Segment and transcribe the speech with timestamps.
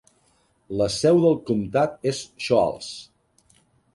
[0.79, 2.91] La seu del comtat és Shoals.